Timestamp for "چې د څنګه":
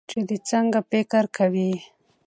0.09-0.79